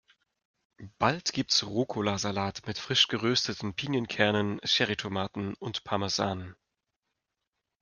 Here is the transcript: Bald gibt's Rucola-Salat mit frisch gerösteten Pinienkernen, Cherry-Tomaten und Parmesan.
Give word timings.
Bald 0.97 1.31
gibt's 1.31 1.63
Rucola-Salat 1.63 2.65
mit 2.65 2.79
frisch 2.79 3.07
gerösteten 3.07 3.75
Pinienkernen, 3.75 4.59
Cherry-Tomaten 4.65 5.53
und 5.53 5.83
Parmesan. 5.83 6.55